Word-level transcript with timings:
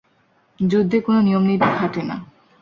যুদ্ধে 0.59 0.97
কোনো 1.05 1.19
নিয়মনীতি 1.21 1.67
খাটে 1.77 2.01
না! 2.03 2.15